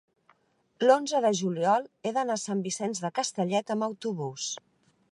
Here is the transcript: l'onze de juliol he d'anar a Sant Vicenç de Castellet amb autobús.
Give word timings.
l'onze 0.85 1.21
de 1.25 1.31
juliol 1.41 1.87
he 2.09 2.13
d'anar 2.17 2.39
a 2.39 2.43
Sant 2.47 2.65
Vicenç 2.71 3.05
de 3.07 3.15
Castellet 3.21 3.75
amb 3.77 3.89
autobús. 3.93 4.53